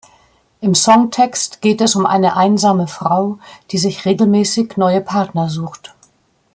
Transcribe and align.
Im 0.61 0.73
Songtext 0.73 1.61
geht 1.61 1.79
es 1.79 1.95
um 1.95 2.07
eine 2.07 2.35
einsame 2.35 2.87
Frau, 2.87 3.37
die 3.69 3.77
sich 3.77 4.03
regelmäßig 4.05 4.75
neue 4.77 4.99
Partner 5.01 5.47
sucht. 5.47 5.93